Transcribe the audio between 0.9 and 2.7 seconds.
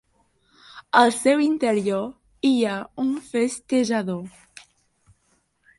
Al seu interior hi